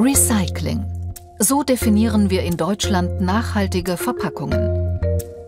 Recycling. 0.00 0.84
So 1.40 1.64
definieren 1.64 2.30
wir 2.30 2.44
in 2.44 2.56
Deutschland 2.56 3.20
nachhaltige 3.20 3.96
Verpackungen. 3.96 5.00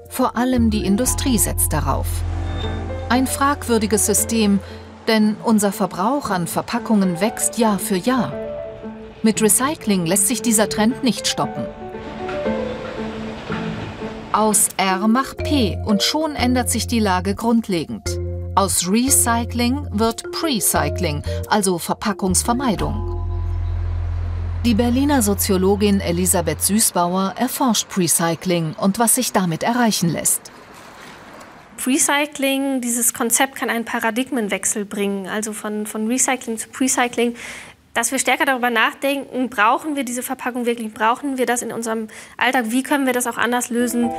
Vor 0.08 0.36
allem 0.36 0.70
die 0.70 0.84
Industrie 0.84 1.38
setzt 1.38 1.72
darauf. 1.72 2.08
Ein 3.08 3.28
fragwürdiges 3.28 4.06
System, 4.06 4.58
denn 5.06 5.36
unser 5.44 5.70
Verbrauch 5.70 6.30
an 6.30 6.48
Verpackungen 6.48 7.20
wächst 7.20 7.58
Jahr 7.58 7.78
für 7.78 7.94
Jahr. 7.94 8.32
Mit 9.22 9.40
Recycling 9.40 10.04
lässt 10.04 10.26
sich 10.26 10.42
dieser 10.42 10.68
Trend 10.68 11.04
nicht 11.04 11.28
stoppen. 11.28 11.64
Aus 14.32 14.66
R 14.76 15.06
mach 15.06 15.36
P 15.36 15.78
und 15.86 16.02
schon 16.02 16.34
ändert 16.34 16.70
sich 16.70 16.88
die 16.88 16.98
Lage 16.98 17.36
grundlegend. 17.36 18.18
Aus 18.56 18.88
Recycling 18.90 19.86
wird 19.92 20.24
Precycling, 20.32 21.22
also 21.48 21.78
Verpackungsvermeidung. 21.78 23.09
Die 24.66 24.74
Berliner 24.74 25.22
Soziologin 25.22 26.00
Elisabeth 26.00 26.60
Süßbauer 26.60 27.32
erforscht 27.38 27.88
Precycling 27.88 28.74
und 28.78 28.98
was 28.98 29.14
sich 29.14 29.32
damit 29.32 29.62
erreichen 29.62 30.10
lässt. 30.10 30.52
Precycling, 31.78 32.82
dieses 32.82 33.14
Konzept 33.14 33.54
kann 33.54 33.70
einen 33.70 33.86
Paradigmenwechsel 33.86 34.84
bringen, 34.84 35.26
also 35.28 35.54
von, 35.54 35.86
von 35.86 36.08
Recycling 36.08 36.58
zu 36.58 36.68
Precycling, 36.68 37.36
dass 37.94 38.12
wir 38.12 38.18
stärker 38.18 38.44
darüber 38.44 38.68
nachdenken, 38.68 39.48
brauchen 39.48 39.96
wir 39.96 40.04
diese 40.04 40.22
Verpackung 40.22 40.66
wirklich, 40.66 40.92
brauchen 40.92 41.38
wir 41.38 41.46
das 41.46 41.62
in 41.62 41.72
unserem 41.72 42.08
Alltag, 42.36 42.66
wie 42.68 42.82
können 42.82 43.06
wir 43.06 43.14
das 43.14 43.26
auch 43.26 43.38
anders 43.38 43.70
lösen. 43.70 44.10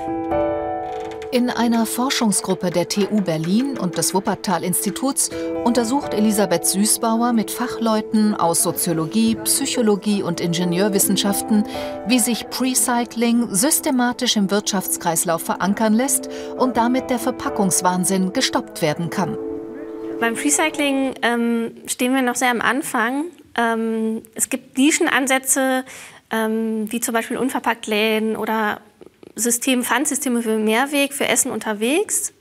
In 1.33 1.49
einer 1.49 1.85
Forschungsgruppe 1.85 2.71
der 2.71 2.89
TU 2.89 3.21
Berlin 3.21 3.77
und 3.77 3.97
des 3.97 4.13
Wuppertal-Instituts 4.13 5.29
untersucht 5.63 6.13
Elisabeth 6.13 6.65
Süßbauer 6.65 7.31
mit 7.31 7.51
Fachleuten 7.51 8.35
aus 8.35 8.63
Soziologie, 8.63 9.35
Psychologie 9.35 10.23
und 10.23 10.41
Ingenieurwissenschaften, 10.41 11.63
wie 12.05 12.19
sich 12.19 12.49
Precycling 12.49 13.47
systematisch 13.55 14.35
im 14.35 14.51
Wirtschaftskreislauf 14.51 15.41
verankern 15.41 15.93
lässt 15.93 16.29
und 16.57 16.75
damit 16.75 17.09
der 17.09 17.19
Verpackungswahnsinn 17.19 18.33
gestoppt 18.33 18.81
werden 18.81 19.09
kann. 19.09 19.37
Beim 20.19 20.35
Precycling 20.35 21.13
ähm, 21.21 21.71
stehen 21.87 22.13
wir 22.13 22.23
noch 22.23 22.35
sehr 22.35 22.51
am 22.51 22.59
Anfang. 22.59 23.27
Ähm, 23.57 24.23
es 24.35 24.49
gibt 24.49 24.77
Nischenansätze, 24.77 25.85
ähm, 26.29 26.91
wie 26.91 26.99
zum 26.99 27.13
Beispiel 27.13 27.37
Unverpacktläden 27.37 28.35
oder 28.35 28.81
System, 29.35 29.83
Pfandsysteme 29.83 30.41
für 30.41 30.57
Mehrweg, 30.57 31.13
für 31.13 31.27
Essen 31.27 31.51
unterwegs. 31.51 32.33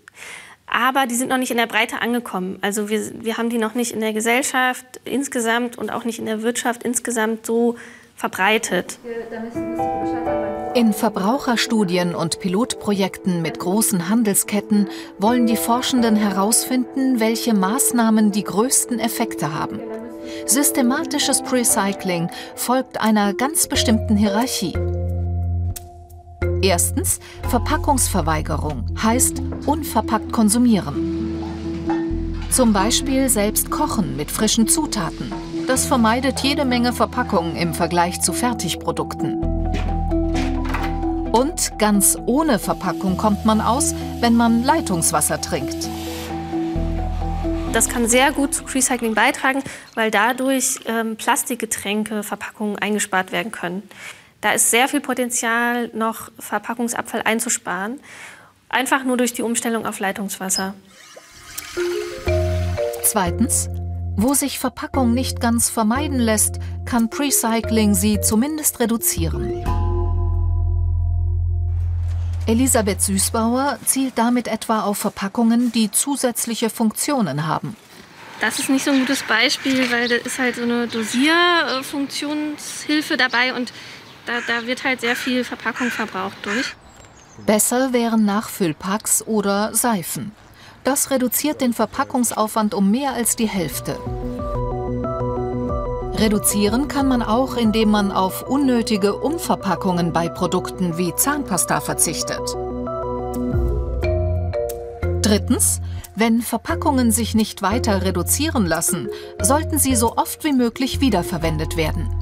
Aber 0.66 1.06
die 1.06 1.16
sind 1.16 1.28
noch 1.28 1.38
nicht 1.38 1.50
in 1.50 1.56
der 1.56 1.66
Breite 1.66 2.00
angekommen. 2.00 2.58
Also 2.60 2.88
wir, 2.88 3.24
wir 3.24 3.36
haben 3.36 3.50
die 3.50 3.58
noch 3.58 3.74
nicht 3.74 3.92
in 3.92 4.00
der 4.00 4.12
Gesellschaft 4.12 5.00
insgesamt 5.04 5.76
und 5.76 5.90
auch 5.90 6.04
nicht 6.04 6.20
in 6.20 6.26
der 6.26 6.42
Wirtschaft 6.42 6.84
insgesamt 6.84 7.44
so 7.44 7.76
verbreitet. 8.14 8.98
In 10.74 10.92
Verbraucherstudien 10.92 12.14
und 12.14 12.38
Pilotprojekten 12.38 13.42
mit 13.42 13.58
großen 13.58 14.08
Handelsketten 14.08 14.88
wollen 15.18 15.46
die 15.46 15.56
Forschenden 15.56 16.14
herausfinden, 16.14 17.18
welche 17.18 17.54
Maßnahmen 17.54 18.30
die 18.30 18.44
größten 18.44 19.00
Effekte 19.00 19.52
haben. 19.52 19.80
Systematisches 20.46 21.42
Precycling 21.42 22.30
folgt 22.54 23.00
einer 23.00 23.34
ganz 23.34 23.66
bestimmten 23.66 24.16
Hierarchie. 24.16 24.74
Erstens 26.62 27.20
Verpackungsverweigerung 27.48 28.84
heißt 29.02 29.40
unverpackt 29.64 30.30
konsumieren. 30.30 31.40
Zum 32.50 32.74
Beispiel 32.74 33.30
selbst 33.30 33.70
kochen 33.70 34.16
mit 34.16 34.30
frischen 34.30 34.68
Zutaten. 34.68 35.32
Das 35.66 35.86
vermeidet 35.86 36.40
jede 36.40 36.66
Menge 36.66 36.92
Verpackung 36.92 37.56
im 37.56 37.72
Vergleich 37.72 38.20
zu 38.20 38.34
Fertigprodukten. 38.34 39.42
Und 41.32 41.78
ganz 41.78 42.18
ohne 42.26 42.58
Verpackung 42.58 43.16
kommt 43.16 43.46
man 43.46 43.62
aus, 43.62 43.94
wenn 44.20 44.36
man 44.36 44.62
Leitungswasser 44.62 45.40
trinkt. 45.40 45.88
Das 47.72 47.88
kann 47.88 48.08
sehr 48.08 48.32
gut 48.32 48.52
zu 48.52 48.64
Recycling 48.64 49.14
beitragen, 49.14 49.62
weil 49.94 50.10
dadurch 50.10 50.80
ähm, 50.86 51.16
Plastikgetränke, 51.16 52.24
Verpackungen 52.24 52.76
eingespart 52.76 53.30
werden 53.30 53.52
können. 53.52 53.84
Da 54.40 54.52
ist 54.52 54.70
sehr 54.70 54.88
viel 54.88 55.00
Potenzial, 55.00 55.90
noch 55.92 56.30
Verpackungsabfall 56.38 57.22
einzusparen. 57.22 58.00
Einfach 58.68 59.04
nur 59.04 59.16
durch 59.16 59.32
die 59.32 59.42
Umstellung 59.42 59.86
auf 59.86 60.00
Leitungswasser. 60.00 60.74
Zweitens, 63.04 63.68
wo 64.16 64.34
sich 64.34 64.58
Verpackung 64.58 65.14
nicht 65.14 65.40
ganz 65.40 65.68
vermeiden 65.68 66.18
lässt, 66.18 66.56
kann 66.84 67.10
Precycling 67.10 67.94
sie 67.94 68.20
zumindest 68.20 68.80
reduzieren. 68.80 69.64
Elisabeth 72.46 73.02
Süßbauer 73.02 73.78
zielt 73.84 74.16
damit 74.16 74.48
etwa 74.48 74.80
auf 74.82 74.96
Verpackungen, 74.98 75.72
die 75.72 75.90
zusätzliche 75.90 76.70
Funktionen 76.70 77.46
haben. 77.46 77.76
Das 78.40 78.58
ist 78.58 78.70
nicht 78.70 78.84
so 78.84 78.90
ein 78.90 79.00
gutes 79.00 79.22
Beispiel, 79.22 79.90
weil 79.90 80.08
da 80.08 80.14
ist 80.16 80.38
halt 80.38 80.56
so 80.56 80.62
eine 80.62 80.86
Dosierfunktionshilfe 80.86 83.18
dabei 83.18 83.52
und 83.54 83.72
da, 84.30 84.60
da 84.60 84.66
wird 84.66 84.84
halt 84.84 85.00
sehr 85.00 85.16
viel 85.16 85.44
Verpackung 85.44 85.90
verbraucht 85.90 86.38
durch. 86.42 86.74
Besser 87.46 87.92
wären 87.92 88.24
Nachfüllpacks 88.24 89.26
oder 89.26 89.74
Seifen. 89.74 90.32
Das 90.84 91.10
reduziert 91.10 91.60
den 91.60 91.72
Verpackungsaufwand 91.72 92.74
um 92.74 92.90
mehr 92.90 93.12
als 93.12 93.36
die 93.36 93.48
Hälfte. 93.48 93.98
Reduzieren 96.14 96.88
kann 96.88 97.08
man 97.08 97.22
auch, 97.22 97.56
indem 97.56 97.90
man 97.90 98.12
auf 98.12 98.42
unnötige 98.42 99.14
Umverpackungen 99.14 100.12
bei 100.12 100.28
Produkten 100.28 100.98
wie 100.98 101.14
Zahnpasta 101.14 101.80
verzichtet. 101.80 102.40
Drittens, 105.22 105.80
wenn 106.14 106.42
Verpackungen 106.42 107.10
sich 107.10 107.34
nicht 107.34 107.62
weiter 107.62 108.02
reduzieren 108.02 108.66
lassen, 108.66 109.08
sollten 109.40 109.78
sie 109.78 109.96
so 109.96 110.16
oft 110.16 110.44
wie 110.44 110.52
möglich 110.52 111.00
wiederverwendet 111.00 111.76
werden. 111.76 112.19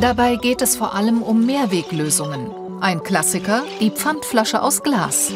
Dabei 0.00 0.36
geht 0.36 0.60
es 0.60 0.76
vor 0.76 0.94
allem 0.94 1.22
um 1.22 1.46
Mehrweglösungen. 1.46 2.50
Ein 2.80 3.02
Klassiker, 3.02 3.62
die 3.80 3.90
Pfandflasche 3.90 4.60
aus 4.60 4.82
Glas. 4.82 5.32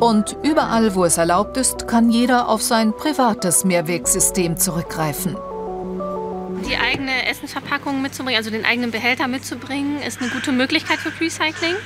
Und 0.00 0.36
überall, 0.42 0.94
wo 0.94 1.04
es 1.04 1.16
erlaubt 1.16 1.56
ist, 1.56 1.86
kann 1.86 2.10
jeder 2.10 2.48
auf 2.48 2.62
sein 2.62 2.92
privates 2.92 3.64
Mehrwegsystem 3.64 4.56
zurückgreifen. 4.56 5.36
Die 6.68 6.76
eigene 6.76 7.26
Essensverpackung 7.28 8.02
mitzubringen, 8.02 8.36
also 8.36 8.50
den 8.50 8.64
eigenen 8.64 8.90
Behälter 8.90 9.28
mitzubringen, 9.28 10.02
ist 10.02 10.20
eine 10.20 10.30
gute 10.30 10.50
Möglichkeit 10.50 10.98
für 10.98 11.12
Recycling. 11.20 11.76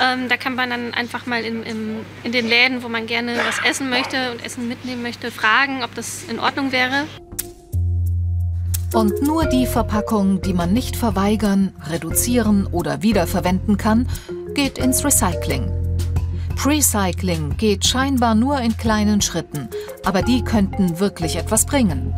Ähm, 0.00 0.28
da 0.28 0.36
kann 0.36 0.54
man 0.54 0.70
dann 0.70 0.94
einfach 0.94 1.26
mal 1.26 1.42
in, 1.42 1.64
in, 1.64 2.06
in 2.22 2.32
den 2.32 2.48
Läden, 2.48 2.82
wo 2.82 2.88
man 2.88 3.06
gerne 3.06 3.36
was 3.46 3.58
essen 3.68 3.90
möchte 3.90 4.30
und 4.30 4.44
Essen 4.44 4.68
mitnehmen 4.68 5.02
möchte, 5.02 5.30
fragen, 5.30 5.82
ob 5.82 5.94
das 5.94 6.22
in 6.30 6.38
Ordnung 6.38 6.72
wäre. 6.72 7.06
Und 8.92 9.22
nur 9.22 9.46
die 9.46 9.66
Verpackung, 9.66 10.42
die 10.42 10.52
man 10.52 10.72
nicht 10.72 10.96
verweigern, 10.96 11.72
reduzieren 11.88 12.66
oder 12.66 13.02
wiederverwenden 13.02 13.78
kann, 13.78 14.06
geht 14.54 14.76
ins 14.76 15.02
Recycling. 15.02 15.70
Precycling 16.56 17.56
geht 17.56 17.86
scheinbar 17.86 18.34
nur 18.34 18.60
in 18.60 18.76
kleinen 18.76 19.22
Schritten, 19.22 19.68
aber 20.04 20.20
die 20.20 20.44
könnten 20.44 21.00
wirklich 21.00 21.36
etwas 21.36 21.64
bringen. 21.64 22.14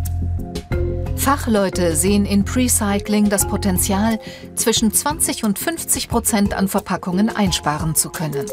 Fachleute 1.17 1.95
sehen 1.95 2.27
in 2.27 2.45
Precycling 2.45 3.31
das 3.31 3.47
Potenzial, 3.47 4.19
zwischen 4.57 4.93
20 4.93 5.45
und 5.45 5.59
50 5.59 6.09
Prozent 6.09 6.55
an 6.55 6.69
Verpackungen 6.69 7.35
einsparen 7.35 7.95
zu 7.95 8.11
können. 8.11 8.47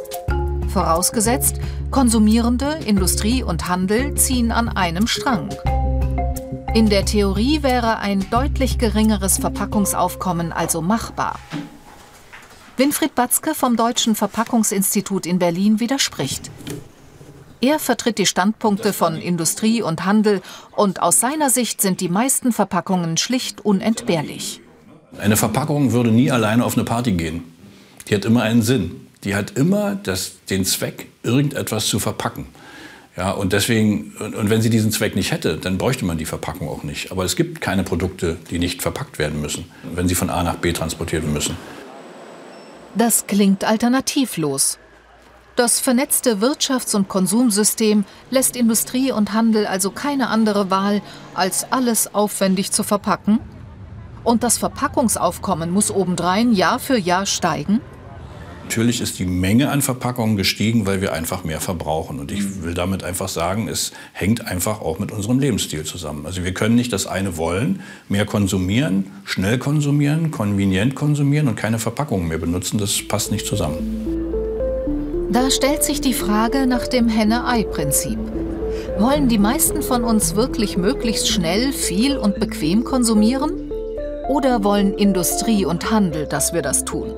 Vorausgesetzt, 0.69 1.59
Konsumierende, 1.89 2.79
Industrie 2.85 3.43
und 3.43 3.67
Handel 3.67 4.15
ziehen 4.15 4.51
an 4.51 4.69
einem 4.69 5.07
Strang. 5.07 5.49
In 6.73 6.89
der 6.89 7.03
Theorie 7.03 7.63
wäre 7.63 7.99
ein 7.99 8.25
deutlich 8.29 8.77
geringeres 8.77 9.37
Verpackungsaufkommen 9.39 10.53
also 10.53 10.81
machbar. 10.81 11.37
Winfried 12.77 13.13
Batzke 13.13 13.53
vom 13.53 13.75
Deutschen 13.75 14.15
Verpackungsinstitut 14.15 15.25
in 15.25 15.37
Berlin 15.37 15.81
widerspricht. 15.81 16.49
Er 17.59 17.77
vertritt 17.77 18.19
die 18.19 18.25
Standpunkte 18.25 18.93
von 18.93 19.17
Industrie 19.17 19.81
und 19.81 20.05
Handel 20.05 20.41
und 20.71 21.01
aus 21.01 21.19
seiner 21.19 21.49
Sicht 21.49 21.81
sind 21.81 21.99
die 21.99 22.07
meisten 22.07 22.53
Verpackungen 22.53 23.17
schlicht 23.17 23.59
unentbehrlich. 23.65 24.61
Eine 25.19 25.35
Verpackung 25.35 25.91
würde 25.91 26.11
nie 26.11 26.31
alleine 26.31 26.63
auf 26.63 26.75
eine 26.75 26.85
Party 26.85 27.11
gehen. 27.11 27.43
Die 28.07 28.15
hat 28.15 28.23
immer 28.23 28.43
einen 28.43 28.61
Sinn. 28.61 29.07
Die 29.25 29.35
hat 29.35 29.57
immer 29.57 29.95
das, 29.95 30.37
den 30.49 30.63
Zweck, 30.63 31.07
irgendetwas 31.21 31.87
zu 31.87 31.99
verpacken. 31.99 32.45
Ja, 33.17 33.31
und 33.31 33.51
deswegen, 33.51 34.13
und 34.19 34.49
wenn 34.49 34.61
sie 34.61 34.69
diesen 34.69 34.91
Zweck 34.91 35.15
nicht 35.15 35.31
hätte, 35.31 35.57
dann 35.57 35.77
bräuchte 35.77 36.05
man 36.05 36.17
die 36.17 36.25
Verpackung 36.25 36.69
auch 36.69 36.83
nicht. 36.83 37.11
Aber 37.11 37.25
es 37.25 37.35
gibt 37.35 37.59
keine 37.59 37.83
Produkte, 37.83 38.37
die 38.49 38.57
nicht 38.57 38.81
verpackt 38.81 39.19
werden 39.19 39.41
müssen, 39.41 39.65
wenn 39.83 40.07
sie 40.07 40.15
von 40.15 40.29
A 40.29 40.43
nach 40.43 40.55
B 40.55 40.71
transportiert 40.71 41.23
werden 41.23 41.33
müssen. 41.33 41.57
Das 42.95 43.27
klingt 43.27 43.63
alternativlos. 43.63 44.79
Das 45.57 45.81
vernetzte 45.81 46.37
Wirtschafts- 46.37 46.95
und 46.95 47.09
Konsumsystem 47.09 48.05
lässt 48.29 48.55
Industrie 48.55 49.11
und 49.11 49.33
Handel 49.33 49.67
also 49.67 49.91
keine 49.91 50.29
andere 50.29 50.69
Wahl, 50.71 51.01
als 51.33 51.71
alles 51.71 52.15
aufwendig 52.15 52.71
zu 52.71 52.83
verpacken? 52.83 53.39
Und 54.23 54.43
das 54.43 54.57
Verpackungsaufkommen 54.57 55.71
muss 55.71 55.91
obendrein 55.91 56.53
Jahr 56.53 56.79
für 56.79 56.97
Jahr 56.97 57.25
steigen? 57.25 57.81
Natürlich 58.71 59.01
ist 59.01 59.19
die 59.19 59.25
Menge 59.25 59.69
an 59.69 59.81
Verpackungen 59.81 60.37
gestiegen, 60.37 60.85
weil 60.85 61.01
wir 61.01 61.11
einfach 61.11 61.43
mehr 61.43 61.59
verbrauchen. 61.59 62.21
Und 62.21 62.31
ich 62.31 62.63
will 62.63 62.73
damit 62.73 63.03
einfach 63.03 63.27
sagen, 63.27 63.67
es 63.67 63.91
hängt 64.13 64.47
einfach 64.47 64.79
auch 64.79 64.97
mit 64.97 65.11
unserem 65.11 65.39
Lebensstil 65.39 65.83
zusammen. 65.83 66.25
Also 66.25 66.45
wir 66.45 66.53
können 66.53 66.75
nicht 66.75 66.93
das 66.93 67.05
eine 67.05 67.35
wollen, 67.35 67.81
mehr 68.07 68.25
konsumieren, 68.25 69.07
schnell 69.25 69.57
konsumieren, 69.57 70.31
konvenient 70.31 70.95
konsumieren 70.95 71.49
und 71.49 71.55
keine 71.57 71.79
Verpackungen 71.79 72.29
mehr 72.29 72.37
benutzen. 72.37 72.77
Das 72.77 73.05
passt 73.05 73.33
nicht 73.33 73.45
zusammen. 73.45 73.75
Da 75.33 75.51
stellt 75.51 75.83
sich 75.83 75.99
die 75.99 76.13
Frage 76.13 76.65
nach 76.65 76.87
dem 76.87 77.09
Henne-Ei-Prinzip. 77.09 78.19
Wollen 78.97 79.27
die 79.27 79.37
meisten 79.37 79.81
von 79.81 80.05
uns 80.05 80.37
wirklich 80.37 80.77
möglichst 80.77 81.27
schnell, 81.27 81.73
viel 81.73 82.15
und 82.15 82.39
bequem 82.39 82.85
konsumieren? 82.85 83.69
Oder 84.29 84.63
wollen 84.63 84.93
Industrie 84.93 85.65
und 85.65 85.91
Handel, 85.91 86.25
dass 86.25 86.53
wir 86.53 86.61
das 86.61 86.85
tun? 86.85 87.11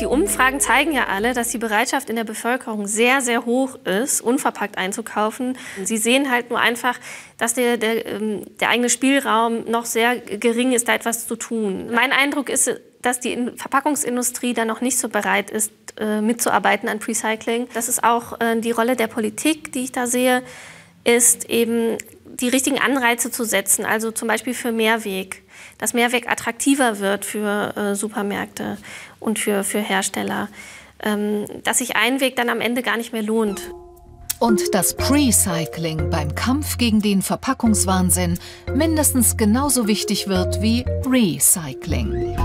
Die 0.00 0.06
Umfragen 0.06 0.58
zeigen 0.58 0.92
ja 0.92 1.06
alle, 1.06 1.34
dass 1.34 1.50
die 1.50 1.58
Bereitschaft 1.58 2.10
in 2.10 2.16
der 2.16 2.24
Bevölkerung 2.24 2.88
sehr, 2.88 3.20
sehr 3.20 3.46
hoch 3.46 3.76
ist, 3.84 4.20
unverpackt 4.20 4.76
einzukaufen. 4.76 5.56
Sie 5.84 5.98
sehen 5.98 6.32
halt 6.32 6.50
nur 6.50 6.58
einfach, 6.58 6.98
dass 7.38 7.54
der, 7.54 7.76
der, 7.76 8.04
ähm, 8.06 8.42
der 8.58 8.70
eigene 8.70 8.90
Spielraum 8.90 9.70
noch 9.70 9.84
sehr 9.84 10.18
gering 10.18 10.72
ist, 10.72 10.88
da 10.88 10.94
etwas 10.94 11.28
zu 11.28 11.36
tun. 11.36 11.90
Mein 11.92 12.10
Eindruck 12.10 12.48
ist, 12.48 12.70
dass 13.02 13.20
die 13.20 13.52
Verpackungsindustrie 13.56 14.52
da 14.52 14.64
noch 14.64 14.80
nicht 14.80 14.98
so 14.98 15.08
bereit 15.08 15.50
ist, 15.50 15.70
äh, 15.96 16.20
mitzuarbeiten 16.20 16.88
an 16.88 16.98
Recycling. 16.98 17.68
Das 17.72 17.88
ist 17.88 18.02
auch 18.02 18.40
äh, 18.40 18.58
die 18.60 18.72
Rolle 18.72 18.96
der 18.96 19.06
Politik, 19.06 19.72
die 19.72 19.84
ich 19.84 19.92
da 19.92 20.08
sehe, 20.08 20.42
ist 21.04 21.48
eben 21.50 21.98
die 22.40 22.48
richtigen 22.48 22.78
Anreize 22.78 23.30
zu 23.30 23.44
setzen, 23.44 23.84
also 23.84 24.10
zum 24.10 24.28
Beispiel 24.28 24.54
für 24.54 24.72
Mehrweg, 24.72 25.42
dass 25.78 25.94
Mehrweg 25.94 26.30
attraktiver 26.30 26.98
wird 26.98 27.24
für 27.24 27.76
äh, 27.76 27.94
Supermärkte 27.94 28.78
und 29.20 29.38
für, 29.38 29.64
für 29.64 29.80
Hersteller, 29.80 30.48
ähm, 31.02 31.46
dass 31.62 31.78
sich 31.78 31.96
Einweg 31.96 32.36
dann 32.36 32.48
am 32.48 32.60
Ende 32.60 32.82
gar 32.82 32.96
nicht 32.96 33.12
mehr 33.12 33.22
lohnt. 33.22 33.70
Und 34.40 34.74
dass 34.74 34.96
Precycling 34.96 36.10
beim 36.10 36.34
Kampf 36.34 36.76
gegen 36.76 37.00
den 37.00 37.22
Verpackungswahnsinn 37.22 38.38
mindestens 38.74 39.36
genauso 39.36 39.86
wichtig 39.86 40.28
wird 40.28 40.60
wie 40.60 40.84
Recycling. 41.06 42.36